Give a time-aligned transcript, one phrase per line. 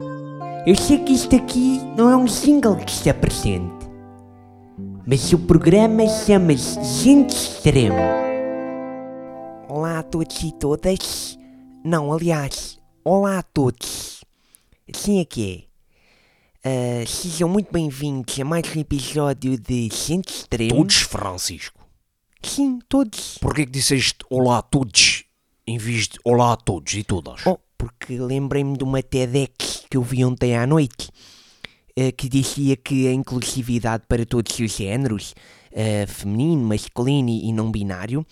[0.00, 3.84] Eu sei que isto aqui não é um single que está presente,
[5.04, 7.96] mas o programa chama-se Gente Extremo.
[9.68, 11.36] Olá a todos e todas.
[11.84, 14.22] Não, aliás, olá a todos.
[14.88, 15.68] Assim é que
[16.64, 17.00] é.
[17.02, 20.76] Ah, sejam muito bem-vindos a mais um episódio de Gente Extremo.
[20.76, 21.84] Todos, Francisco.
[22.40, 23.36] Sim, todos.
[23.38, 25.24] Porquê que disseste olá a todos
[25.66, 27.44] em vez de olá a todos e todas?
[27.44, 31.08] Oh, porque lembrei-me de uma TEDx que eu vi ontem à noite
[31.96, 35.34] eh, que dizia que a inclusividade para todos os géneros,
[35.72, 38.26] eh, feminino, masculino e não binário,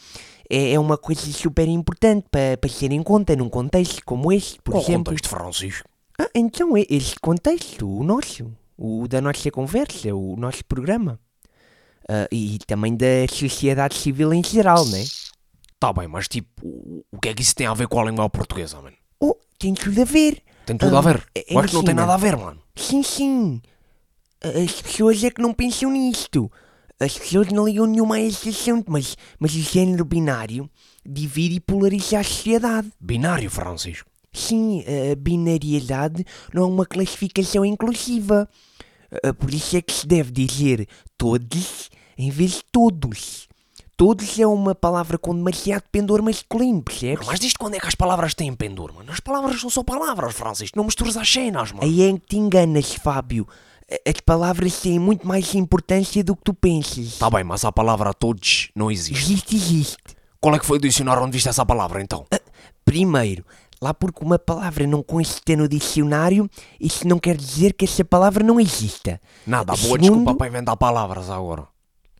[0.49, 4.61] é, é uma coisa super importante para, para ser em conta num contexto como este,
[4.63, 5.05] por Qual exemplo.
[5.07, 5.89] contexto, Francisco?
[6.19, 11.19] Ah, então é este contexto, o nosso, o da nossa conversa, o nosso programa.
[12.09, 15.05] Ah, e também da sociedade civil em geral, né?
[15.79, 18.05] Tá bem, mas tipo, o, o que é que isso tem a ver com a
[18.05, 18.97] língua portuguesa, mano?
[19.59, 20.43] Tem tudo a ver.
[20.65, 21.27] Tem tudo Ah, a ver.
[21.35, 22.61] é- Eu acho que não tem nada a ver, mano.
[22.75, 23.61] Sim, sim.
[24.43, 26.51] As pessoas é que não pensam nisto.
[26.99, 30.69] As pessoas não ligam nenhuma a este assunto, mas, mas o género binário
[31.05, 32.91] divide e polariza a sociedade.
[33.01, 34.09] Binário, Francisco.
[34.33, 38.49] Sim, a binariedade não é uma classificação inclusiva.
[39.23, 40.87] Ah, Por isso é que se deve dizer
[41.17, 43.46] todos em vez de todos.
[43.97, 47.27] Todos é uma palavra com demasiado pendor masculino, percebes?
[47.27, 49.11] Mas diz quando é que as palavras têm pendor, mano?
[49.11, 50.77] As palavras não são palavras, Francisco.
[50.77, 51.83] Não misturas as cenas, mano.
[51.85, 53.49] Aí é em que te enganas, Fábio.
[54.07, 57.17] As palavras têm muito mais importância do que tu pensas.
[57.19, 59.33] Tá bem, mas a palavra todos não existe.
[59.33, 59.97] Existe, existe.
[60.41, 62.27] Qual é que foi o dicionário onde viste essa palavra, então?
[62.85, 63.45] Primeiro,
[63.81, 68.45] lá porque uma palavra não consta no dicionário, isso não quer dizer que essa palavra
[68.45, 69.21] não exista.
[69.47, 71.67] Nada, boa Segundo- desculpa para inventar palavras agora.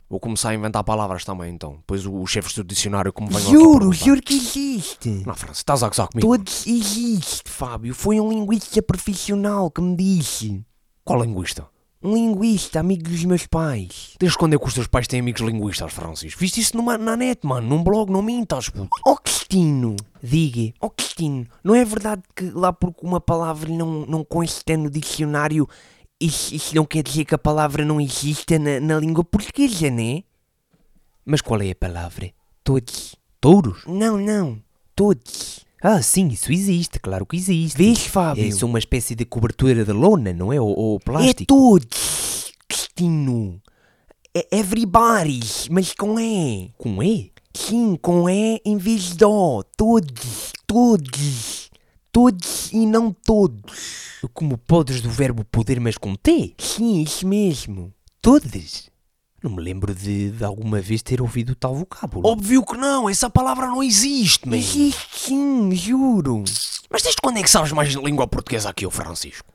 [0.09, 1.73] Vou começar a inventar palavras também, então.
[1.77, 4.05] Depois o- os chefes do dicionário como venham aqui Juro, perguntar.
[4.05, 5.09] juro que existe.
[5.25, 6.27] Não, Francisco, estás a gozar comigo?
[6.27, 7.93] Todos existe, Fábio.
[7.93, 10.63] Foi um linguista profissional que me disse.
[11.03, 11.67] Qual linguista?
[12.01, 14.13] Um linguista, amigo dos meus pais.
[14.19, 16.39] Desde quando é que os teus pais têm amigos linguistas, Francisco?
[16.39, 17.67] Viste isso numa, na net, mano?
[17.67, 18.87] Num blog, não mintas, puto.
[19.05, 24.23] Ó Cristino, diga, ó Cristino, não é verdade que lá porque uma palavra não, não
[24.23, 25.67] consta no dicionário,
[26.19, 30.23] isso, isso não quer dizer que a palavra não exista na, na língua portuguesa, né?
[31.25, 32.31] Mas qual é a palavra?
[32.63, 33.15] Todos.
[33.39, 33.83] Touros?
[33.85, 34.61] Não, não.
[34.95, 35.65] Todos.
[35.81, 37.77] Ah, sim, isso existe, claro que existe.
[37.77, 38.43] Vês, Fábio?
[38.43, 40.59] É, uma espécie de cobertura de lona, não é?
[40.59, 41.45] Ou, ou É plástico.
[41.45, 43.61] todos, Cristino.
[44.33, 45.39] É everybody,
[45.69, 46.71] mas com E.
[46.77, 47.31] Com E?
[47.53, 49.63] Sim, com E em vez de O.
[49.75, 51.66] Todos, todos.
[52.11, 54.19] Todos e não todos.
[54.33, 56.53] Como podes do verbo poder, mas com T?
[56.57, 57.93] Sim, isso mesmo.
[58.21, 58.89] Todos?
[59.43, 62.27] Não me lembro de, de alguma vez ter ouvido tal vocábulo.
[62.27, 64.57] Óbvio que não, essa palavra não existe, man.
[64.57, 66.43] Existe sim, juro.
[66.89, 69.53] Mas desde quando é que sabes mais língua portuguesa que eu, Francisco?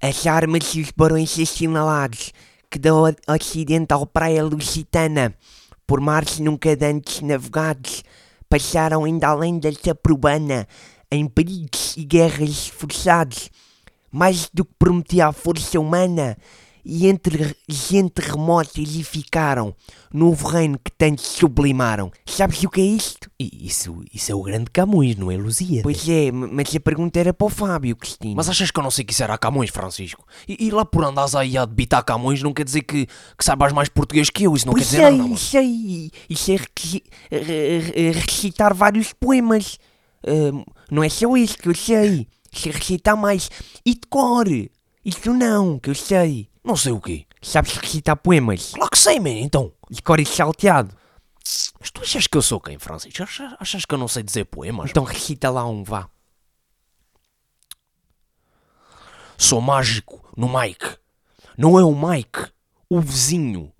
[0.00, 2.32] As armas e os barões assinalados
[2.70, 2.90] que da
[3.28, 5.34] ocidental praia lusitana,
[5.86, 8.02] por mares nunca dantes navegados,
[8.48, 10.66] passaram ainda além da Saprobana,
[11.14, 13.50] em perigos e guerras forçados,
[14.10, 16.36] mais do que prometia a força humana,
[16.84, 19.72] e entre gente remota edificaram,
[20.12, 22.10] novo reino que tanto sublimaram.
[22.26, 23.30] Sabes o que é isto?
[23.38, 25.80] E Isso, isso é o grande Camões, não é, Luzia?
[25.82, 28.34] Pois é, m- mas a pergunta era para o Fábio, Cristina.
[28.34, 30.26] Mas achas que eu não sei que isso era Camões, Francisco?
[30.48, 33.72] E, e lá por andares aí a debitar Camões não quer dizer que, que saibas
[33.72, 35.38] mais português que eu, isso não quer Pois dizer sei, nada, mano.
[35.38, 36.10] sei.
[36.28, 39.78] Isso é requi- re- re- recitar vários poemas.
[40.26, 42.28] Ahm, não é só isso que eu sei.
[42.66, 43.50] É recitar mais.
[43.84, 44.46] E de cor.
[45.04, 46.48] Isso não, que eu sei.
[46.62, 47.26] Não sei o quê.
[47.40, 48.70] Sabes recitar poemas?
[48.72, 49.72] Claro que sei, man, então.
[49.90, 50.96] De cor e salteado.
[51.80, 53.22] Mas tu achas que eu sou quem, Francisco?
[53.22, 54.90] Achas, achas que eu não sei dizer poemas?
[54.90, 56.08] Então recita lá um, vá.
[59.36, 60.98] Sou mágico no Mike.
[61.58, 62.52] Não é o Mike,
[62.88, 63.72] o vizinho.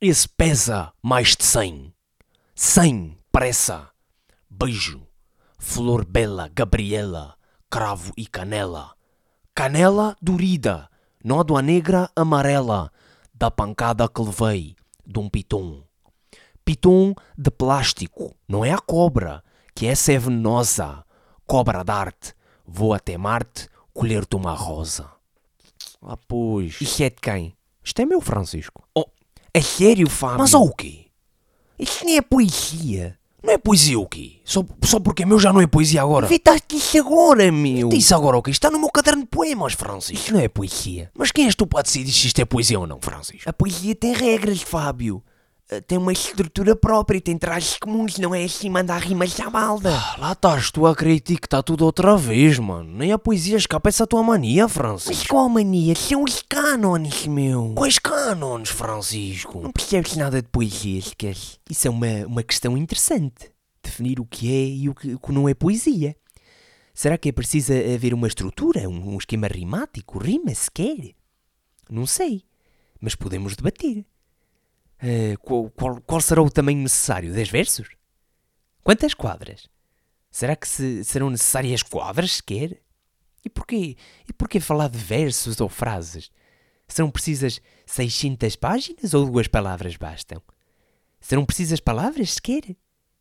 [0.00, 1.94] Esse pesa mais de 100.
[2.54, 3.88] 100, pressa.
[4.50, 5.05] Beijo.
[5.58, 7.34] Flor bela, Gabriela.
[7.70, 8.94] Cravo e canela.
[9.54, 10.88] Canela dorida.
[11.24, 12.92] Nódoa negra amarela.
[13.34, 14.76] Da pancada que levei.
[15.04, 15.82] De um piton.
[16.64, 18.34] Piton de plástico.
[18.48, 19.42] Não é a cobra,
[19.74, 21.04] que essa é venenosa.
[21.46, 22.34] Cobra d'arte.
[22.66, 25.10] Vou até Marte colher-te uma rosa.
[26.02, 26.80] Ah, pois.
[26.80, 27.56] Isso é de quem?
[27.82, 28.86] Isto é meu, Francisco.
[28.94, 29.06] Oh,
[29.54, 30.38] É sério, Fábio?
[30.38, 31.06] mas ó o quê?
[31.78, 33.18] Isso nem é poesia.
[33.46, 34.40] Não é poesia o quê?
[34.44, 36.26] Só, só porque é meu já não é poesia agora.
[36.26, 37.88] Inventaste isso agora, meu.
[37.88, 38.50] Disse agora o quê?
[38.50, 40.20] Está no meu caderno de poemas, Francisco.
[40.20, 41.12] Isso não é poesia.
[41.16, 43.48] Mas quem és tu para decidir se isto é poesia ou não, Francisco?
[43.48, 45.22] A poesia tem regras, Fábio.
[45.70, 49.90] Eh, tem uma estrutura própria, tem trajes comuns, não é assim mandar rimas à balda.
[49.96, 52.90] Ah, Lá estás tu a está tudo outra vez, mano.
[52.96, 55.28] Nem a poesia escapa essa tua mania, Mas Francisco.
[55.28, 55.94] qual mania?
[55.96, 57.72] São os cânones, meu.
[57.74, 59.60] Quais cânones, Francisco?
[59.60, 61.36] Não percebes nada de poesia, sequer.
[61.68, 63.50] Isso é uma, uma questão interessante.
[63.82, 66.16] Definir o que é e o que, o que não é poesia.
[66.94, 71.14] Será que é preciso haver uma estrutura, um, um esquema rimático, rima sequer?
[71.90, 72.42] Não sei,
[73.00, 74.04] mas podemos debater.
[74.98, 77.32] Ah, qual, qual- qual será o tamanho necessário?
[77.32, 77.88] 10 versos?
[78.82, 79.68] Quantas quadras?
[80.30, 82.80] Será que se- serão necessárias quadras sequer?
[83.44, 83.96] E porquê?
[84.28, 86.30] E porquê falar de versos ou frases?
[86.88, 90.40] Serão precisas 600 páginas ou duas palavras bastam?
[91.20, 92.76] Serão precisas palavras sequer?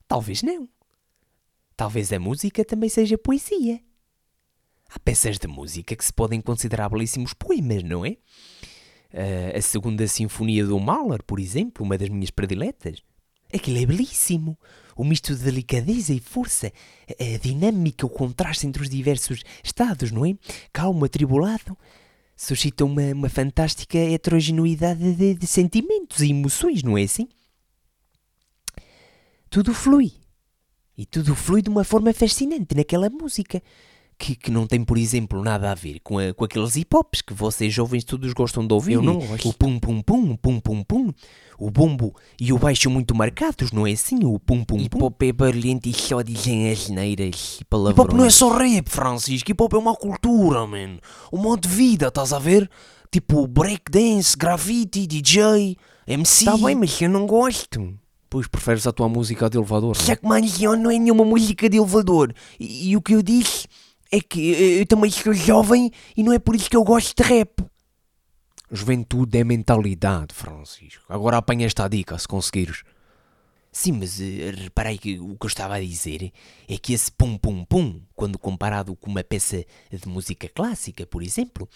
[0.07, 0.69] Talvez não.
[1.75, 3.81] Talvez a música também seja poesia.
[4.89, 8.17] Há peças de música que se podem considerar belíssimos poemas, não é?
[9.13, 13.01] Ah, a segunda sinfonia do Mahler, por exemplo, uma das minhas prediletas.
[13.53, 14.57] Aquilo é belíssimo.
[14.95, 16.71] O misto de delicadeza e força,
[17.19, 20.35] a dinâmica, o contraste entre os diversos estados, não é?
[20.71, 21.77] Calmo, atribulado.
[22.35, 27.27] Suscita uma, uma fantástica heterogeneidade de, de sentimentos e emoções, não é assim?
[29.49, 30.13] Tudo flui.
[30.97, 33.61] E tudo flui de uma forma fascinante naquela música.
[34.17, 37.33] Que, que não tem, por exemplo, nada a ver com, a- com aqueles hip-hops que
[37.33, 38.93] vocês jovens todos gostam de ouvir.
[38.93, 39.49] Eu não gosto.
[39.49, 41.11] O pum-pum-pum, o pum-pum-pum,
[41.59, 44.23] o bombo e o baixo muito marcados, não é assim?
[44.23, 44.79] O pum-pum-pum.
[44.85, 48.07] Hip hop é barulhento e só dizem asneiras e palavrões.
[48.09, 49.51] hop não é só rap, Francisco.
[49.51, 50.97] Hip hop é uma cultura, man.
[51.31, 52.69] Um modo de vida, estás a ver?
[53.11, 55.75] Tipo breakdance, graffiti, DJ,
[56.07, 56.45] MC.
[56.45, 57.93] Tá bem, mas eu não gosto.
[58.29, 60.03] Pois preferes a tua música de elevador, é?
[60.05, 62.33] Jack Mangione não é nenhuma música de elevador.
[62.59, 63.67] E, e o que eu disse
[64.15, 67.15] é que eu, eu também sou jovem e não é por isso que eu gosto
[67.15, 67.63] de rap.
[68.71, 71.03] Juventude é mentalidade, Francisco.
[71.07, 72.83] Agora apanha esta dica, se conseguires.
[73.71, 76.31] Sim, mas eh, reparei que o que eu estava a dizer
[76.67, 81.67] é que esse pum-pum-pum, quando comparado com uma peça de música clássica, por exemplo,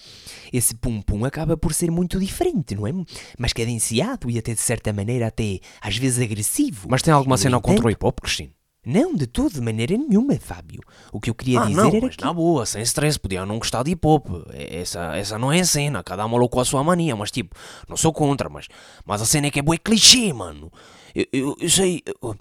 [0.52, 2.92] esse pum-pum acaba por ser muito diferente, não é?
[3.38, 6.88] Mais cadenciado e até de certa maneira até às vezes agressivo.
[6.90, 8.52] Mas tem alguma cena contra o entanto- hip hop, Cristina?
[8.86, 10.80] Não, de todo, de maneira nenhuma, Fábio.
[11.12, 12.24] O que eu queria Ah, dizer não, era mas que...
[12.24, 14.28] na boa, sem stress, podia não gostar de hip hop.
[14.54, 17.56] É- Essa, essa não é a cena, cada maluco com a sua mania, mas tipo,
[17.90, 18.68] não sou contra, mas,
[19.06, 20.72] mas a cena é que é bué clichê, mano.
[21.14, 22.36] Eu, eu, eu sei, eu-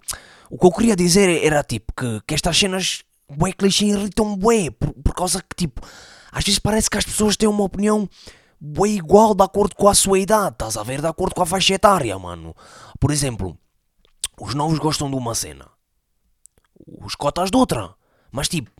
[0.50, 4.70] o que eu queria dizer era tipo que, que estas cenas bué clichê irritam bué,
[4.70, 5.82] por, por causa que tipo,
[6.30, 8.08] às vezes parece que as pessoas têm uma opinião
[8.60, 11.46] bué igual de acordo com a sua idade, estás a ver, de acordo com a
[11.46, 12.54] faixa etária, mano.
[13.00, 13.58] Por exemplo,
[14.40, 15.66] os novos gostam de uma cena
[17.00, 17.94] os cotas de outra.
[18.30, 18.70] Mas tipo,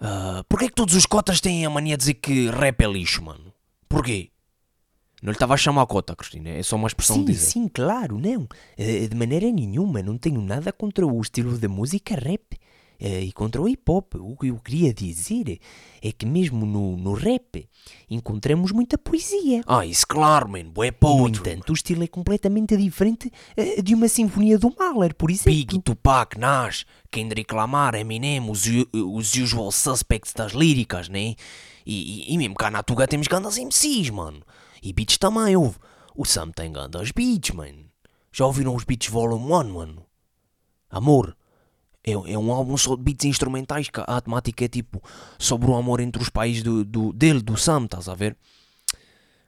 [0.00, 2.86] ah, porquê é que todos os cotas têm a mania de dizer que rap é
[2.86, 3.52] lixo, mano?
[3.88, 4.30] Porquê?
[5.20, 7.46] Não lhe estava a chamar a cota, Cristina, é só uma expressão Sim, de dizer.
[7.46, 8.46] sim, claro, não.
[8.76, 12.56] Eh, De maneira nenhuma, não tenho nada contra o estilo da música rap
[13.00, 14.14] e contra o hip hop.
[14.16, 15.60] O que eu queria dizer
[16.02, 17.68] é que mesmo no, no rap
[18.10, 19.62] encontramos muita poesia.
[19.66, 21.40] Ah, isso claro, man, bué no poetry.
[21.52, 25.52] entanto, o estilo é completamente diferente eh, de uma sinfonia do Mahler, por exemplo.
[25.52, 31.34] Biggie, Tupac, Nas, Kendrick Lamar, Eminem, os, u- os usual suspects das líricas, né?
[31.86, 34.42] E, e, e mesmo cá na Tuga temos grandes MCs, mano.
[34.82, 35.76] E beats também, houve.
[36.14, 37.84] O Sam tem grandes beats, mano.
[38.32, 40.04] Já ouviram os beats Volume 1, mano?
[40.90, 41.36] Amor.
[42.08, 45.02] É, é um álbum só de beats instrumentais que a temática é tipo
[45.38, 48.36] sobre o amor entre os pais do, do, dele, do Sam, estás a ver?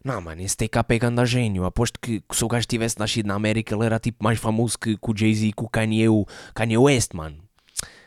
[0.02, 1.64] Não, mano, esse TK é ganda gênio.
[1.64, 4.78] Aposto que, que se o gajo tivesse nascido na América, ele era tipo mais famoso
[4.78, 7.36] que, que o Jay-Z e que o Kanye, o Kanye West, mano.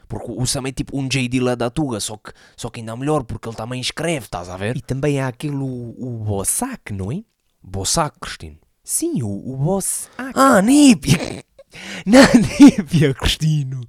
[0.08, 1.40] Porque o Sam é tipo um J.D.
[1.40, 4.58] lá da Tuga, só que, só que ainda melhor, porque ele também escreve, estás a
[4.58, 4.78] ver?
[4.78, 7.24] E também há aquele, o, o Bossack, não é?
[7.62, 8.58] Bossac, Cristina.
[8.84, 10.34] Sim, o, o Bossack.
[10.36, 11.43] Ah, Nípia!
[12.06, 12.22] Não,
[12.60, 13.82] Nípia, Cristino.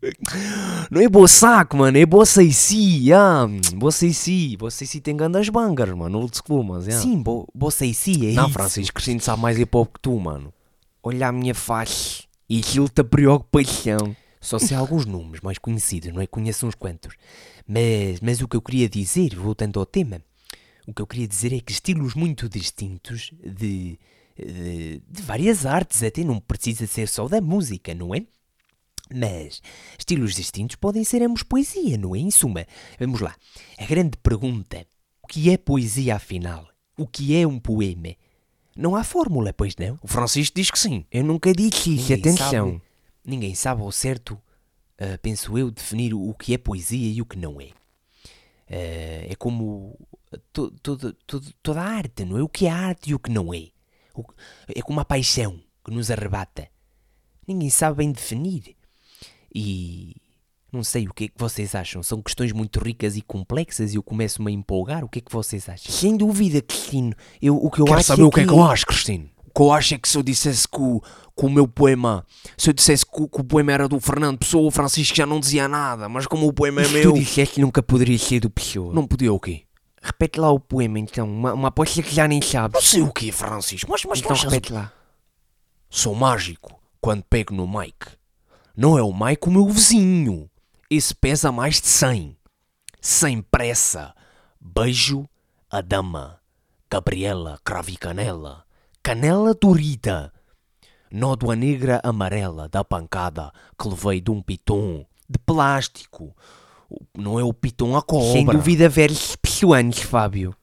[0.91, 3.13] Não é Bossac, mano, é Bossaici.
[3.13, 4.57] Ah, Bossaici.
[4.57, 7.03] Bossaici tem grandes bangers, mano, old school, mas yeah.
[7.03, 8.53] Sim, bo, Bossaici, é Não, isso.
[8.53, 10.53] Francisco, Cristino sabe mais hip hop que tu, mano.
[11.03, 12.25] Olha a minha face.
[12.49, 14.15] E aquilo-te preocupação.
[14.41, 16.27] Só sei alguns nomes mais conhecidos, não é?
[16.27, 17.15] Conheço uns quantos.
[17.67, 20.21] Mas, mas o que eu queria dizer, voltando ao tema,
[20.87, 23.99] o que eu queria dizer é que estilos muito distintos de,
[24.37, 28.25] de, de várias artes, até não precisa ser só da música, não é?
[29.15, 29.61] Mas
[29.99, 32.19] estilos distintos podem ser ambos poesia, não é?
[32.19, 32.67] Em suma,
[32.99, 33.35] vamos lá.
[33.79, 34.87] A grande pergunta:
[35.23, 36.67] o que é poesia afinal?
[36.97, 38.15] O que é um poema?
[38.77, 39.99] Não há fórmula, pois não?
[40.03, 41.05] O Francisco diz que sim.
[41.13, 42.51] Eu nunca disse isso, Ninguém atenção.
[42.71, 42.83] sabe-
[43.25, 44.41] ninguém sabe ao certo,
[44.99, 47.69] ah, penso eu, definir o que é poesia e o que não é.
[48.71, 49.97] Ah, é como
[50.53, 52.43] to- toda- toda- toda a arte, não é?
[52.43, 53.69] O que é arte e o que não é.
[54.69, 55.59] É como a paixão.
[55.85, 56.69] que nos arrebata.
[57.47, 58.75] Ninguém sabe bem definir.
[59.55, 60.17] E
[60.73, 62.03] não sei o que é que vocês acham.
[62.03, 65.05] São questões muito ricas e complexas e eu começo-me a empolgar.
[65.05, 65.93] O que é que vocês acham?
[65.93, 67.15] Sem dúvida, Cristino.
[67.41, 69.29] Eu, o que eu Quer acho saber é o que é que eu acho, Cristino?
[69.47, 72.27] O que eu acho é que se eu dissesse que o, que o meu poema,
[72.59, 75.25] se eu dissesse que o, que o poema era do Fernando Pessoa, o Francisco já
[75.27, 78.51] não dizia nada, mas como o poema é meu, tu disseste nunca poderia ser do
[78.51, 78.93] Pessoa.
[78.93, 79.64] não podia o quê?
[80.07, 81.27] Repete lá o poema, então.
[81.27, 82.85] Uma, uma aposta que já nem Não sabes.
[82.85, 84.93] sei o quê, Francisco, mas, mas Então repete lá.
[85.89, 88.09] Sou mágico quando pego no Mike.
[88.77, 90.51] Não é o Mike o meu vizinho.
[90.91, 92.37] Esse pesa mais de 100.
[93.01, 94.15] Sem pressa.
[94.61, 95.27] Beijo
[95.71, 96.39] a dama.
[96.91, 98.65] Gabriela Cravicanela.
[99.03, 100.31] Canela dorida.
[101.11, 106.37] Nódoa negra amarela da pancada que levei de um piton de plástico.
[107.17, 108.33] Não é o piton a cobra.
[108.33, 108.89] Sem dúvida,
[109.55, 110.55] versos pessoanos, Fábio.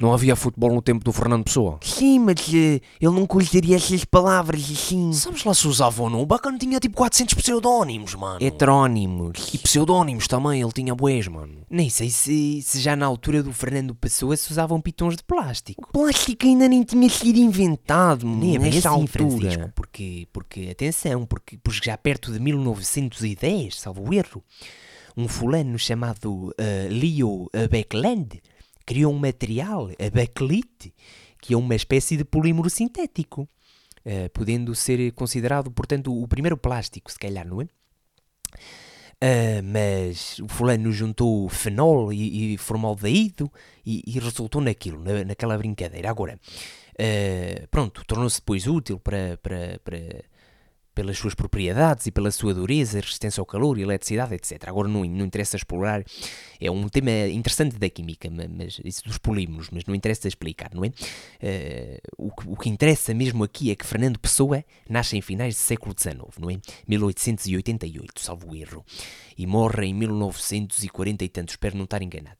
[0.00, 1.78] Não havia futebol no tempo do Fernando Pessoa.
[1.80, 5.12] Sim, mas eh, ele nunca usaria essas palavras assim.
[5.12, 6.20] Sabes lá se usava ou não?
[6.20, 8.44] O bacana tinha tipo 400 pseudónimos, mano.
[8.44, 9.54] Heterónimos.
[9.54, 11.58] E pseudónimos também, ele tinha boés, mano.
[11.70, 15.88] Nem sei se, se já na altura do Fernando Pessoa se usavam pitons de plástico.
[15.92, 19.08] Plástico ainda nem tinha sido inventado, Nem é nessa assim, altura.
[19.08, 24.42] Francisco, porque, porque, atenção, porque, porque já perto de 1910, salvo erro,
[25.16, 28.40] um fulano chamado eh, Leo Beckland
[28.86, 30.92] criou um material, a Bakelite,
[31.40, 33.48] que é uma espécie de polímero sintético,
[34.04, 37.68] eh, podendo ser considerado, portanto, o primeiro plástico, se calhar, não é?
[39.20, 43.50] Ah, mas o fulano juntou fenol e, e formaldeído
[43.86, 46.10] e, e resultou naquilo, na- naquela brincadeira.
[46.10, 46.38] Agora,
[46.98, 50.24] ah, pronto, tornou-se depois útil para, para, para-
[50.94, 54.68] pelas suas propriedades e pela sua dureza, resistência ao calor, eletricidade, etc.
[54.68, 56.04] Agora não, não interessa explorar,
[56.60, 60.70] é um tema interessante da química, ma- mas isso dos polímeros, mas não interessa explicar,
[60.72, 60.88] não é?
[61.42, 65.54] Ah, o, que, o que interessa mesmo aqui é que Fernando Pessoa nasce em finais
[65.54, 66.58] do século XIX, não é?
[66.86, 68.84] 1888, salvo erro,
[69.36, 72.38] e morre em 1940 e tantos, espero não estar enganado.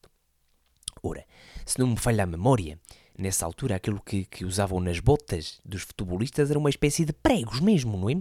[1.03, 1.25] Ora,
[1.67, 2.79] se não me falha a memória,
[3.19, 7.61] nessa altura aquilo que, que usavam nas botas dos futebolistas era uma espécie de pregos
[7.61, 8.17] mesmo, não é?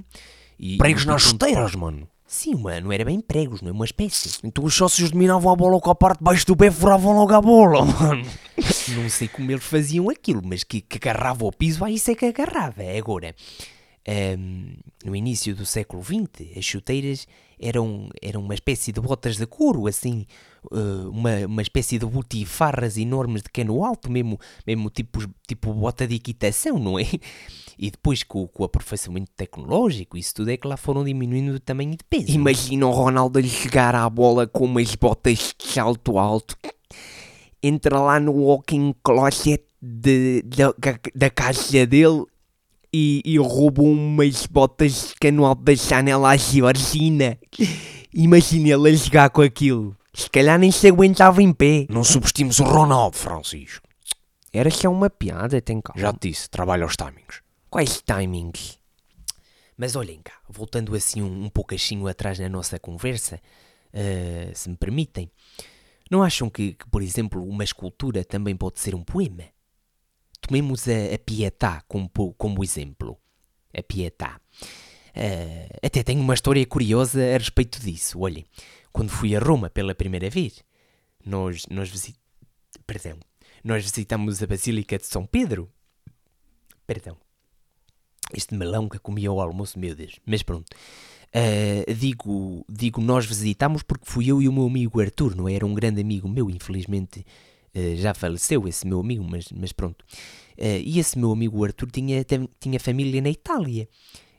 [0.60, 2.08] E- Pregos e nas chuteiras, mano.
[2.26, 3.72] Sim, uma, não era bem pregos, não é?
[3.72, 4.40] Uma espécie.
[4.44, 7.34] Então os sócios dominavam a bola com a parte de baixo do pé furavam logo
[7.34, 8.26] a bola, mano.
[8.96, 12.16] Não sei como eles faziam aquilo, mas que, que agarrava ao piso, aí isso é
[12.16, 12.82] que agarrava.
[12.98, 13.36] Agora,
[14.08, 17.28] ahm, no início do século XX, as chuteiras
[17.60, 20.26] eram, eram uma espécie de botas de couro, assim,
[20.72, 26.08] eh, uma, uma espécie de butifarras enormes de cano alto, mesmo, mesmo tipo, tipo bota
[26.08, 27.06] de equitação, não é?
[27.78, 31.60] E depois, com, com o aperfeiçoamento tecnológico, isso tudo é que lá foram diminuindo o
[31.60, 32.32] tamanho de peso.
[32.32, 36.56] Imagina o Ronaldo chegar à bola com umas botas de salto alto.
[37.62, 40.74] Entra lá no walking closet de, da,
[41.16, 42.26] da casa dele
[42.94, 47.38] e, e umas botas de alto da Chanel à Georgina.
[48.14, 49.98] Imagina ele a jogar com aquilo.
[50.14, 51.88] Se calhar nem se aguentava em pé.
[51.90, 53.88] Não subestimes o Ronaldo, Francisco.
[54.54, 56.00] Era só uma piada, tem calma.
[56.00, 57.42] Já te disse, trabalha aos timings.
[57.72, 58.78] Quais timings?
[59.76, 63.42] Mas olhem cá, voltando assim um, um pouquinho atrás na nossa conversa,
[63.92, 65.32] eh, se me permitem,
[66.12, 69.46] não acham que, que, por exemplo, uma escultura também pode ser um poema?
[70.48, 73.18] Tomemos a, a Pietà como, como exemplo.
[73.78, 74.40] A Pietà.
[75.16, 78.20] Eh, até tenho uma história curiosa a respeito disso.
[78.20, 78.46] Olhem,
[78.92, 80.64] quando fui a Roma pela primeira vez,
[81.26, 82.16] nós, nós, visi-
[82.86, 83.18] Perdão,
[83.64, 85.72] nós visitamos a Basílica de São Pedro.
[86.86, 87.18] Perdão
[88.34, 90.20] este melão que comia ao almoço, meu Deus.
[90.26, 90.66] Mas pronto.
[91.34, 95.54] Ah, digo, digo nós visitámos porque fui eu e o meu amigo Arthur, não é?
[95.54, 97.32] Era um grande amigo meu, infelizmente ah,
[97.98, 100.04] já faleceu esse meu amigo, mas, mas pronto.
[100.60, 102.26] Ah, e esse meu amigo Arthur tinha,
[102.60, 103.88] tinha família na Itália.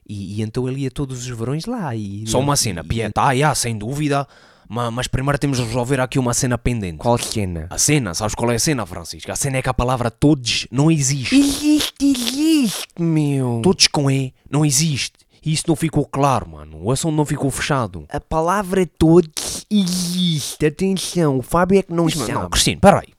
[0.08, 1.94] E, e então ele ia todos os verões lá.
[1.96, 4.28] E, Só uma cena, Pietá, já, sem dúvida.
[4.68, 6.98] ma- Mas primeiro temos de resolver aqui uma cena pendente.
[6.98, 7.66] Qual cena?
[7.70, 9.32] A cena, sabes qual é a cena, Francisco?
[9.32, 11.34] A cena é que a palavra todos não existe.
[11.34, 13.60] Existe, existe, meu.
[13.62, 15.14] Todos com E não existe.
[15.42, 16.78] E isso não ficou claro, mano.
[16.82, 18.04] O assunto não ficou fechado.
[18.10, 20.66] A palavra todos existe.
[20.66, 22.32] Atenção, o Fábio é que não sabe.
[22.32, 23.13] não, Cristina, peraí.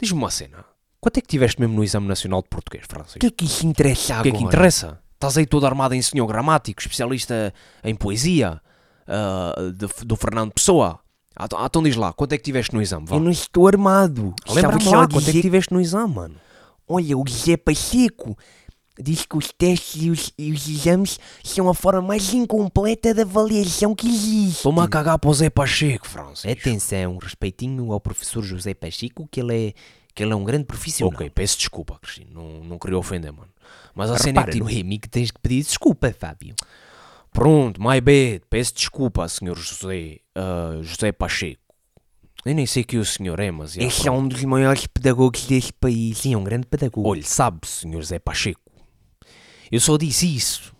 [0.00, 0.64] Diz-me uma cena.
[1.00, 3.18] Quanto é que tiveste mesmo no Exame Nacional de Português, O Francisco?
[3.20, 4.30] que é que isso interessa O agora?
[4.30, 4.98] que é que interessa?
[5.14, 7.52] Estás aí todo armado em senhor gramático, especialista
[7.84, 8.60] em poesia,
[9.06, 10.98] ah, de- do Fernando Pessoa.
[11.36, 13.06] Ah, então- ah, então diz lá, quanto é que tiveste no exame?
[13.06, 13.16] Vá.
[13.16, 14.34] Eu não estou armado.
[14.48, 16.34] Lembra-me Estava só lá, quanto é que tiveste no exame, mano?
[16.86, 18.36] Olha, o José Pacheco
[19.00, 23.22] diz que os testes e os, e os exames são a forma mais incompleta de
[23.22, 24.62] avaliação que existe.
[24.62, 26.50] Toma a cagar para o Zé Pacheco, Francisco.
[26.50, 29.72] Atenção, respeitinho ao professor José Pacheco, que ele é,
[30.14, 31.14] que ele é um grande profissional.
[31.14, 32.30] Ok, peço desculpa, Cristina.
[32.32, 33.50] Não, não queria ofender, mano.
[33.94, 36.54] Mas a Repara, cena é que, tipo, que tens que pedir desculpa, Fábio.
[37.32, 38.42] Pronto, my bad.
[38.48, 41.68] Peço desculpa, senhor José, ah, José Pacheco.
[42.44, 43.72] Eu nem sei que o senhor é, mas...
[43.72, 46.18] já, Esse é um dos maiores pedagogos deste país.
[46.18, 47.08] Sim, é um grande pedagogo.
[47.08, 48.60] Olhe, sabe, senhor Zé Pacheco,
[49.70, 50.76] eu só disse isso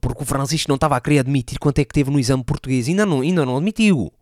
[0.00, 2.88] porque o Francisco não estava a querer admitir quanto é que teve no exame português.
[2.88, 4.12] Ainda não, ainda não admitiu.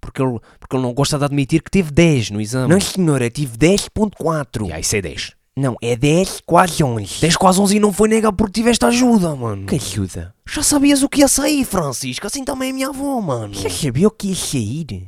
[0.00, 2.72] Porque ele, porque ele não gosta de admitir que teve 10 no exame.
[2.72, 4.68] Não, senhora, tive 10.4.
[4.68, 5.32] E aí, isso é 10.
[5.58, 7.20] Não, é 10, quase 11.
[7.20, 9.66] 10 quase 11 e não foi nega porque tiveste ajuda, mano.
[9.66, 10.34] Que ajuda?
[10.46, 12.26] Já sabias o que ia sair, Francisco.
[12.26, 13.54] Assim também é minha avó, mano.
[13.54, 15.06] Já sabia o que ia sair?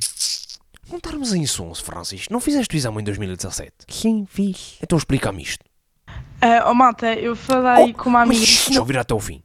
[0.90, 2.33] Não estarmos em sons, Francisco.
[2.33, 3.73] Não fizeste o exame em 2017?
[3.88, 4.76] Sim, fiz.
[4.83, 5.68] Então explica-me isto.
[6.40, 9.42] Ah, oh, malta, eu falei com uma amiga Deixa eu ouvir até o fim.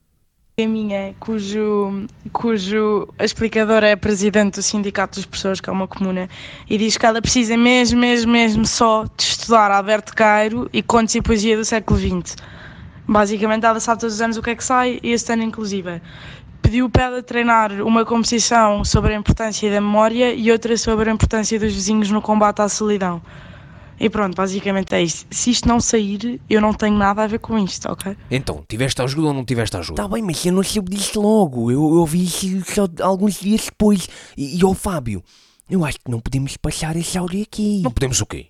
[0.59, 6.29] minha cujo, cujo a explicadora é presidente do Sindicato dos Professores, que é uma comuna,
[6.69, 11.15] e diz que ela precisa mesmo, mesmo, mesmo só de estudar Alberto Cairo e contos
[11.15, 12.35] e poesia do século XX.
[13.07, 15.99] Basicamente, ela sabe todos os anos o que é que sai, e este ano inclusive.
[16.61, 21.13] Pediu para ela treinar uma composição sobre a importância da memória e outra sobre a
[21.13, 23.19] importância dos vizinhos no combate à solidão.
[23.99, 25.25] E pronto, basicamente é isto.
[25.31, 28.15] Se isto não sair, eu não tenho nada a ver com isto, ok?
[28.29, 30.01] Então, tiveste ajuda ou não tiveste ajuda?
[30.01, 31.71] Tá bem, mas eu não soube disso logo.
[31.71, 34.07] Eu, eu ouvi isso só alguns dias depois.
[34.35, 35.23] E, e Fábio,
[35.69, 37.81] eu acho que não podemos passar esse áudio aqui.
[37.81, 38.47] Não podemos o quê?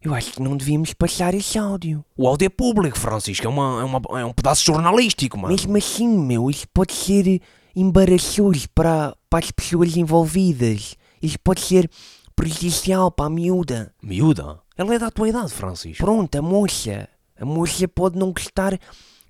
[0.00, 2.04] Eu acho que não devíamos passar esse áudio.
[2.16, 3.44] O áudio é público, Francisco.
[3.44, 5.52] É, uma, é, uma, é um pedaço jornalístico, mano.
[5.52, 7.42] Mesmo assim, meu, isso pode ser
[7.74, 10.94] embaraçoso para, para as pessoas envolvidas.
[11.20, 11.90] Isso pode ser
[12.36, 13.92] prejudicial para a miúda.
[14.00, 14.60] Miúda?
[14.78, 16.04] Ela é da tua idade, Francisco.
[16.04, 17.08] Pronto, a moça.
[17.36, 18.78] A moça pode não gostar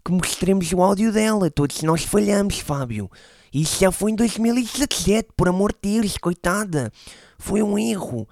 [0.05, 1.51] que mostremos o áudio dela.
[1.51, 3.11] Todos nós falhamos, Fábio.
[3.51, 6.93] Isso já foi em 2017, por amor de Deus, coitada.
[7.39, 8.29] Foi um erro.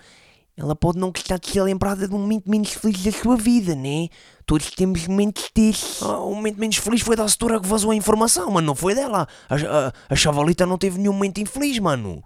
[0.58, 3.74] Ela pode não gostar de ser lembrada de um momento menos feliz da sua vida,
[3.74, 4.08] né?
[4.44, 6.02] Todos temos momentos desses.
[6.02, 8.66] Ah, o momento menos feliz foi da setora que vazou a informação, mano.
[8.66, 9.26] Não foi dela.
[9.48, 12.22] A, a, a chavalita não teve nenhum momento infeliz, mano.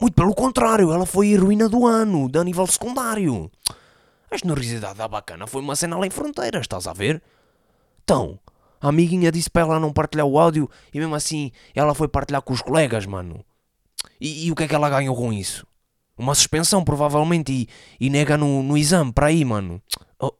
[0.00, 3.48] Muito pelo contrário, ela foi a heroína do ano, de nível secundário.
[4.30, 7.22] A generosidade da bacana foi uma cena além fronteiras, estás a ver?
[8.02, 8.38] Então,
[8.80, 12.42] a amiguinha disse para ela não partilhar o áudio e mesmo assim ela foi partilhar
[12.42, 13.44] com os colegas, mano.
[14.20, 15.66] E, e o que é que ela ganhou com isso?
[16.18, 17.68] Uma suspensão, provavelmente, e,
[18.00, 19.82] e nega no, no exame, para aí, mano.
[20.18, 20.32] Oh,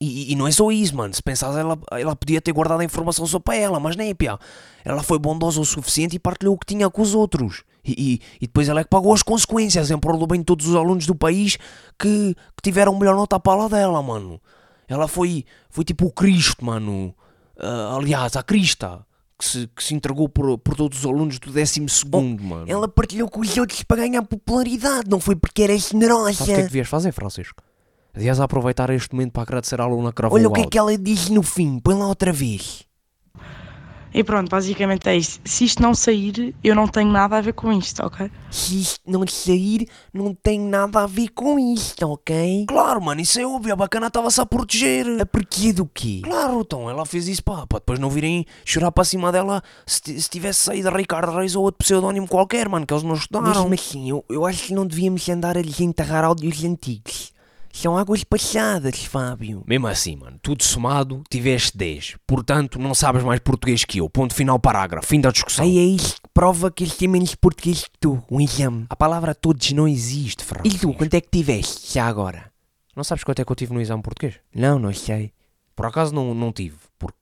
[0.00, 1.12] e, e não é só isso, mano.
[1.12, 4.38] Se pensares, ela, ela podia ter guardado a informação só para ela, mas nem, pia.
[4.82, 7.62] Ela foi bondosa o suficiente e partilhou o que tinha com os outros.
[7.84, 10.46] E, e, e depois ela é que pagou as consequências, em prol do bem de
[10.46, 11.56] todos os alunos do país
[11.98, 14.40] que, que tiveram melhor nota à pala dela, mano.
[14.88, 17.14] Ela foi, foi tipo o Cristo, mano.
[17.58, 19.06] Ah, aliás, a Crista,
[19.38, 22.66] que se, que se entregou por, por todos os alunos do 12 segundo, mano.
[22.68, 26.34] Ela partilhou com os outros para ganhar popularidade, não foi porque era generosa.
[26.34, 27.62] Sabe o que é que devias fazer, Francisco?
[28.12, 30.76] Devias aproveitar este momento para agradecer à aluna que gravou Olha o que é que
[30.76, 32.84] ela diz no fim, põe lá outra vez.
[34.12, 35.40] E pronto, basicamente é isto.
[35.44, 38.30] Se isto não sair, eu não tenho nada a ver com isto, ok?
[38.50, 42.66] Se isto não sair, não tem nada a ver com isto, ok?
[42.66, 43.72] Claro, mano, isso é óbvio.
[43.72, 45.06] A bacana estava-se a proteger.
[45.20, 46.22] A porquê do quê?
[46.24, 50.20] Claro, então, ela fez isso pá, para depois não virem chorar para cima dela se,
[50.20, 53.68] se tivesse saído Ricardo Reis ou outro pseudónimo qualquer, mano, que eles não estudaram.
[53.68, 57.32] Mesmo assim, eu, eu acho que não devíamos andar a desenterrar áudios antigos.
[57.72, 59.62] São águas passadas, Fábio.
[59.66, 62.16] Mesmo assim, mano, tudo somado, tiveste 10.
[62.26, 64.10] Portanto, não sabes mais português que eu.
[64.10, 65.06] Ponto final, parágrafo.
[65.06, 65.64] Fim da discussão.
[65.64, 68.86] Aí é isto que prova que eles têm menos português que tu, um exame.
[68.90, 70.78] A palavra todos não existe, E Francisco.
[70.80, 72.50] tu, quanto é que tiveste já agora?
[72.96, 74.34] Não sabes quanto é que eu tive no exame português?
[74.54, 75.32] Não, não sei.
[75.76, 77.16] Por acaso não, não tive, porque,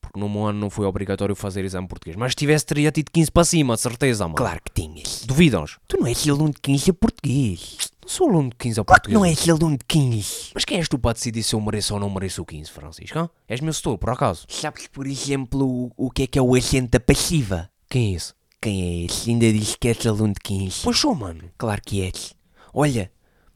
[0.00, 2.16] porque no meu ano não foi obrigatório fazer exame português.
[2.16, 4.34] Mas se tivesse, teria tido 15 para cima, de certeza, mano.
[4.34, 5.24] Claro que tinhas.
[5.24, 5.76] Duvidas?
[5.86, 7.76] Tu não és aluno de 15 a português.
[8.10, 9.36] Não sou aluno de 15 ao Claro que português.
[9.38, 10.50] não és aluno de 15.
[10.52, 13.16] Mas quem és tu para decidir se eu mereço ou não mereço o 15, Francisco?
[13.16, 13.30] hã?
[13.48, 14.46] És meu setor, por acaso?
[14.48, 17.70] Sabes, por exemplo, o, o que é que é o acento da passiva?
[17.88, 18.34] Quem é esse?
[18.60, 19.30] Quem é esse?
[19.30, 20.80] Ainda diz que és aluno de 15.
[20.82, 21.52] Pois sou, mano.
[21.56, 22.34] Claro que és.
[22.74, 23.12] Olha,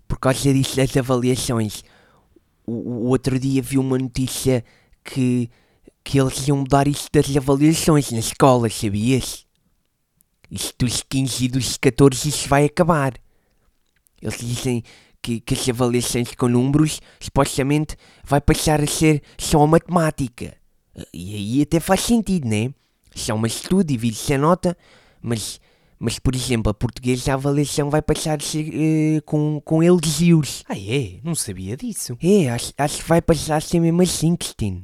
[0.06, 1.82] por causa disso das avaliações,
[2.64, 4.64] o, o outro dia vi uma notícia
[5.02, 5.50] que,
[6.04, 9.44] que eles iam mudar isso das avaliações na escola, sabias?
[10.48, 13.14] Isto dos 15 e dos 14 isso vai acabar.
[14.24, 14.82] Eles dizem
[15.20, 20.56] que, que as avaliações com números supostamente vai passar a ser só matemática.
[21.12, 22.72] E aí até faz sentido, né?
[23.14, 24.76] Só um estudo, divide-se a nota,
[25.22, 25.60] mas,
[25.98, 30.64] mas por exemplo, a portuguesa a avaliação vai passar a ser eh, com, com elogios.
[30.68, 31.20] Ah, é?
[31.22, 32.16] Não sabia disso.
[32.22, 34.82] É, acho, acho que vai passar a ser mesmo assim, Cristina.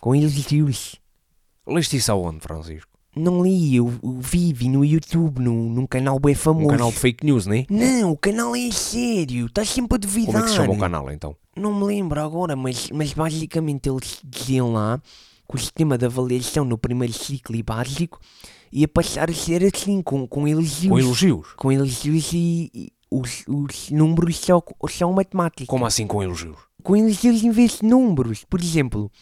[0.00, 0.96] Com elogios.
[1.66, 2.91] Leste isso aonde, Francisco?
[3.14, 6.66] Não li, eu, eu vi, vi no YouTube, num, num canal bem famoso.
[6.66, 7.66] Um canal de fake news, né?
[7.68, 10.32] Não, o canal é sério, estás sempre a duvidar.
[10.32, 11.36] Como é que se chama o canal, então?
[11.54, 15.00] Não me lembro agora, mas, mas basicamente eles diziam lá
[15.46, 18.18] que o sistema de avaliação no primeiro ciclo e básico
[18.72, 20.88] ia passar a ser assim, com, com elogios.
[20.90, 21.46] Com elogios?
[21.56, 25.66] Com elogios e, e os, os números só, são matemática.
[25.66, 26.56] Como assim com elogios?
[26.82, 28.44] Com elogios em vez de números.
[28.48, 29.12] Por exemplo,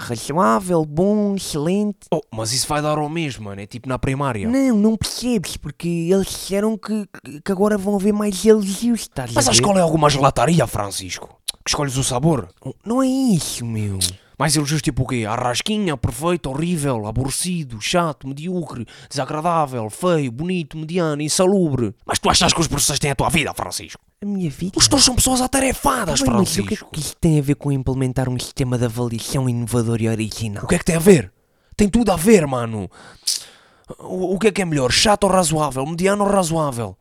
[0.00, 1.98] razoável, bom, excelente.
[2.12, 3.60] Oh, mas isso vai dar ao mesmo, mano.
[3.60, 4.48] É tipo na primária.
[4.48, 7.06] Não, não percebes, porque eles disseram que,
[7.42, 11.28] que- agora vão haver mais elogios, estás Mas a a escola é alguma gelataria, Francisco.
[11.64, 12.48] Que escolhes o sabor.
[12.84, 13.98] Não é isso, meu.
[14.40, 15.26] Mais elogios tipo o quê?
[15.28, 21.94] Arrasquinha, perfeito, horrível, aborrecido, chato, medíocre, desagradável, feio, bonito, mediano, insalubre.
[22.06, 24.00] Mas tu achas que os professores têm a tua vida, Francisco?
[24.22, 24.78] A minha vida.
[24.78, 26.90] Os teus são pessoas atarefadas, Tá bem, mas o que é Francisco.
[26.90, 30.64] que isto tem a ver com implementar um sistema de avaliação inovador e original?
[30.64, 31.30] O que é que tem a ver?
[31.76, 32.90] Tem tudo a ver, mano.
[33.98, 34.90] O, o que é que é melhor?
[34.90, 35.84] Chato ou razoável?
[35.84, 36.96] Mediano ou razoável?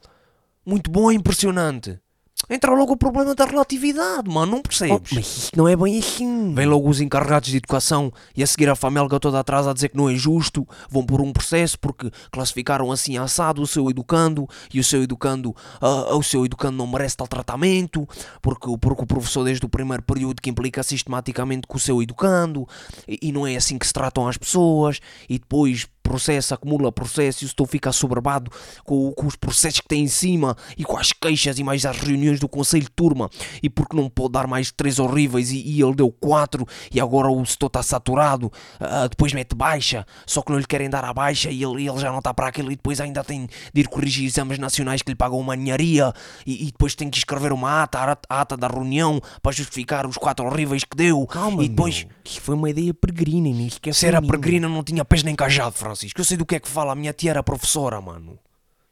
[0.66, 2.02] Muito bom ou impressionante?
[2.48, 5.12] Entra logo o problema da relatividade, mano, não Oh, percebes?
[5.14, 6.54] mas isto não é bem assim.
[6.54, 9.90] Vêm logo os encarregados de educação e a seguir a família toda atrás a dizer
[9.90, 14.48] que não é justo, vão por um processo porque classificaram assim assado o seu educando
[14.74, 18.08] e o seu educando, ah, o seu educando não merece tal tratamento,
[18.42, 22.68] porque, porque o professor desde o primeiro período que implica sistematicamente com o seu educando
[23.08, 25.00] e, e não é assim que se tratam as pessoas
[25.30, 28.52] e depois processo, acumula processo e o setor fica assoberbado
[28.84, 31.98] com, com os processos que tem em cima e com as queixas e mais as
[31.98, 33.30] reuniões do conselho de turma.
[33.62, 37.30] E porque não pode dar mais três horríveis e, e ele deu quatro e agora
[37.30, 41.14] o setor está saturado, ah, depois mete baixa, só que não lhe querem dar a
[41.14, 43.88] baixa e ele, ele já não está para aquilo e depois ainda tem de ir
[43.88, 46.12] corrigir exames nacionais que lhe pagam uma ninharia
[46.44, 49.52] e, e depois tem que escrever uma ata, a ata- a ata da reunião para
[49.52, 51.28] justificar os quatro horríveis que deu.
[51.28, 52.04] Calma, e depois...
[52.04, 52.14] meu.
[52.26, 55.76] Isto foi uma ideia peregrina nem sequer Se era peregrina, não tinha pés nem cajado,
[56.00, 56.22] Francisco.
[56.22, 56.94] Eu sei do que é que fala.
[56.94, 58.40] A minha tia era professora, mano.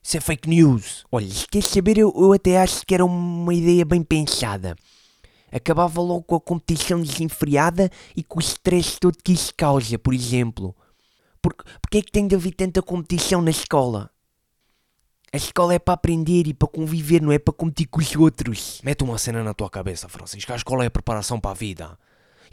[0.04, 1.06] Isso é fake news.
[1.12, 4.76] Olha, se queres saber, eu, eu até acho que era uma ideia bem pensada.
[5.52, 10.14] Acabava logo com a competição desenfreada e com o stress todo que isso causa, por
[10.14, 10.76] exemplo.
[11.42, 14.10] Porque, porque é que tem de haver tanta competição na escola?
[15.32, 18.82] A escola é para aprender e para conviver, não é para competir com os outros.
[18.84, 20.52] Mete uma cena na tua cabeça, Francisco.
[20.52, 21.98] A escola é a preparação para a vida.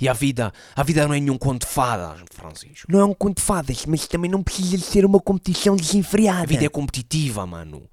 [0.01, 2.91] E a vida, a vida não é nenhum conto de fadas, Francisco.
[2.91, 6.43] Não é um conto de fadas, mas também não precisa de ser uma competição desenfreada.
[6.43, 7.89] A vida é competitiva, mano.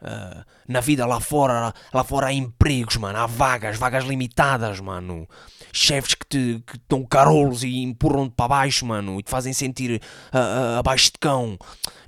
[0.00, 3.18] Ah, na vida lá fora, lá fora há empregos, mano.
[3.18, 5.28] Há vagas, vagas limitadas, mano.
[5.78, 9.20] Chefes que te que dão carolos e empurram-te para baixo, mano.
[9.20, 10.00] E te fazem sentir
[10.32, 11.58] ah, ah, abaixo de cão.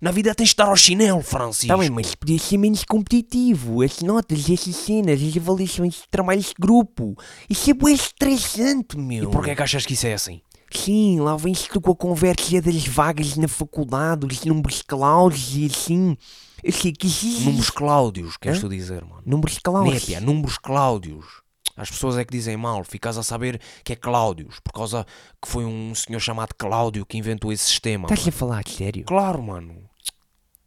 [0.00, 1.68] Na vida tens de estar ao chinelo, Francisco.
[1.68, 3.82] Tá bem, mas podia ser menos competitivo.
[3.82, 7.14] As notas, essas cenas, as avaliações de trabalhos de grupo.
[7.48, 9.24] Isso é bem estressante, meu.
[9.24, 10.40] E porquê é que achas que isso é assim?
[10.70, 15.66] Sim, lá vens tu com a conversa das vagas na faculdade, os números clausos e
[15.66, 16.16] assim.
[16.62, 17.44] Eu sei que existe.
[17.44, 18.60] Números Cláudios, queres Hã?
[18.62, 19.22] tu dizer, mano?
[19.24, 19.94] Números clausos.
[19.94, 21.26] Népia, números Cláudios.
[21.78, 25.06] As pessoas é que dizem mal, ficas a saber que é Cláudios, por causa
[25.40, 28.06] que foi um senhor chamado Cláudio que inventou esse sistema.
[28.06, 29.04] Estás a falar sério?
[29.04, 29.88] Claro, mano.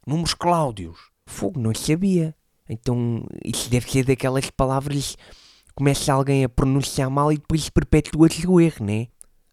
[0.07, 0.97] Números Cláudios.
[1.27, 2.33] Fogo, não sabia.
[2.67, 8.47] Então, isso deve ser daquelas palavras que começa alguém a pronunciar mal e depois perpetua-se
[8.47, 9.07] o erro, né?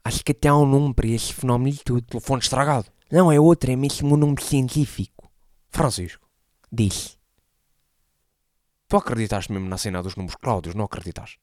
[0.05, 2.03] Acho que até há um nome para esse fenómeno de tudo.
[2.03, 2.87] Telefone estragado.
[3.11, 5.29] Não, é outro, é mesmo um nome científico.
[5.71, 6.27] Francisco,
[6.71, 7.19] Diz.
[8.89, 11.39] tu acreditaste mesmo na cena dos números Cláudios, não acreditaste?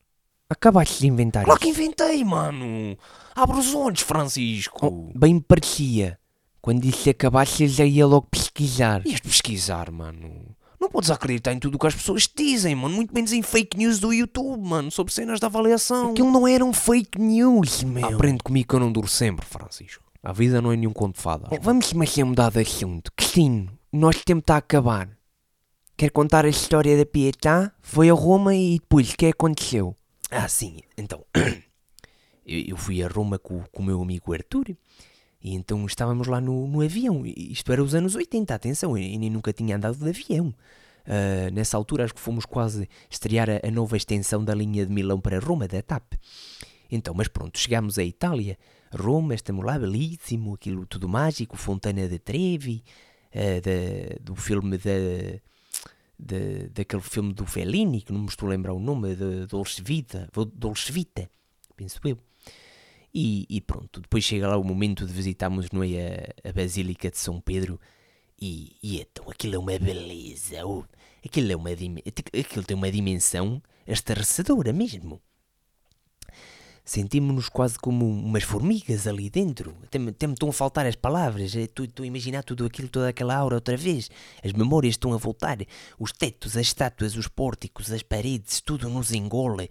[0.50, 1.74] Acabaste de inventar Claro isso.
[1.74, 2.98] que inventei, mano.
[3.36, 4.86] Abre os olhos, Francisco.
[4.86, 6.20] Oh, bem me parecia.
[6.62, 9.06] Quando disse acabaste, eu já ia logo pesquisar.
[9.06, 10.56] Ias pesquisar, mano.
[10.80, 12.96] Não podes acreditar em tudo o que as pessoas te dizem, mano.
[12.96, 14.92] Muito menos em fake news do YouTube, mano.
[14.92, 16.12] Sobre cenas de avaliação.
[16.12, 18.06] Aquilo não era um fake news, meu.
[18.06, 20.04] Aprende comigo que eu não duro sempre, Francisco.
[20.24, 21.50] A vida não é nenhum conto de fadas.
[21.52, 23.12] Oh, vamos mas a mudar de assunto.
[23.16, 25.10] Cristino, o nosso tempo está a acabar.
[25.98, 27.72] Quer contar a história da Pietà?
[27.82, 29.96] Foi a Roma e depois o que aconteceu?
[30.38, 31.26] Ah, sim, então.
[32.46, 34.76] eu, fui a Roma com, com o meu amigo Arthur
[35.42, 37.24] e então estávamos lá no, no avião.
[37.26, 40.54] Isto era os anos 80, atenção, eu, nem nunca tinha andado de avião.
[41.08, 44.92] Ah, nessa altura acho que fomos quase estrear a, a nova extensão da linha de
[44.94, 46.14] Milão para Roma, da TAP.
[46.92, 48.58] Então, mas pronto, chegámos à Itália,
[48.94, 52.84] Roma, estamos lá, belíssimo, aquilo tudo mágico, Fontana de Trevi,
[53.34, 54.92] ah, da- do filme da,
[56.18, 59.82] da, daquele filme do Fellini, que não me estou a lembrar o nome, de Dolce
[59.82, 61.30] Vita, Dolce Vita,
[61.76, 62.18] penso eu.
[63.14, 67.10] E, e pronto, depois chega lá o momento de visitarmos não é, a, a Basílica
[67.10, 67.80] de São Pedro
[68.40, 70.84] e, e então aquilo é uma beleza, oh,
[71.26, 75.22] aquilo, é uma, aquilo tem uma dimensão estarrecedora mesmo.
[76.86, 79.76] Sentimos-nos quase como umas formigas ali dentro.
[79.84, 81.56] Até me, estão a faltar as palavras.
[81.56, 84.10] Estou estou a imaginar tudo aquilo, toda aquela aura outra vez.
[84.44, 85.58] As memórias estão a voltar.
[85.98, 89.68] Os tetos, as estátuas, os pórticos, as paredes, tudo nos engole.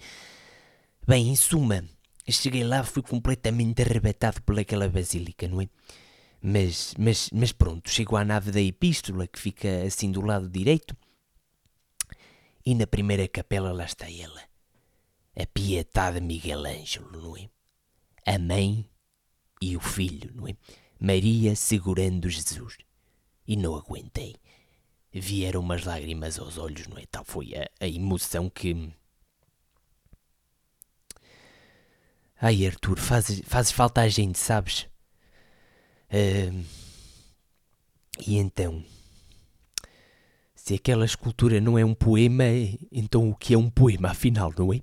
[1.07, 1.85] Bem, em suma,
[2.29, 5.69] cheguei lá, fui completamente arrebatado pelaquela basílica, não é?
[6.43, 10.97] Mas, mas, mas pronto, chego à nave da epístola, que fica assim do lado direito,
[12.67, 14.43] e na primeira capela lá está ela,
[15.37, 17.49] a pietada Miguel Ângelo, não é?
[18.27, 18.89] A mãe
[19.61, 20.57] e o filho, não é?
[20.99, 22.79] Maria segurando Jesus.
[23.47, 24.37] E não aguentei.
[25.13, 27.07] Vieram umas lágrimas aos olhos, não é?
[27.07, 28.93] Tal foi a, a emoção que.
[32.41, 34.89] Ai, Arthur, fazes, fazes falta a gente, sabes?
[36.11, 36.65] Uh,
[38.27, 38.85] e então.
[40.55, 42.45] Se aquela escultura não é um poema,
[42.91, 44.83] então o que é um poema, afinal, não é?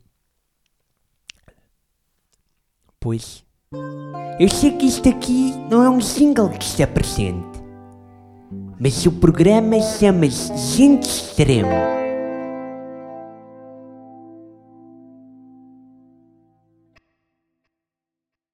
[3.02, 3.44] Pois.
[4.40, 7.60] Eu sei que isto aqui não é um single que está presente.
[8.80, 12.01] Mas o programa chama-se Gente Extremo.